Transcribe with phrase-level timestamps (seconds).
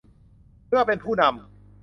[0.67, 1.41] เพื่อเป็นผู้นำ